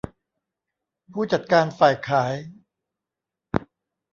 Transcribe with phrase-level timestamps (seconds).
[1.11, 2.35] ผู้จัดการฝ่ายขาย